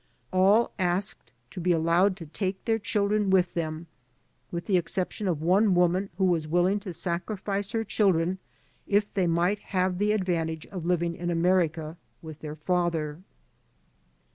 All 0.33 0.71
asked 0.79 1.31
to 1.51 1.59
be 1.59 1.71
allowed 1.71 2.17
to 2.17 2.25
take 2.25 2.65
their 2.65 2.79
children 2.79 3.29
with 3.29 3.53
them, 3.53 3.85
with 4.51 4.65
the 4.65 4.75
exception 4.75 5.27
of 5.27 5.43
one 5.43 5.75
woman 5.75 6.09
who 6.17 6.25
was 6.25 6.47
willing 6.47 6.79
to 6.79 6.91
sacrifice 6.91 7.69
her 7.73 7.83
children 7.83 8.39
if 8.87 9.13
they 9.13 9.27
might 9.27 9.59
have 9.59 9.99
the 9.99 10.13
advantage 10.13 10.65
of 10.65 10.87
living 10.87 11.13
in 11.15 11.29
America 11.29 11.97
with 12.23 12.39
their 12.39 12.55
father. 12.55 13.21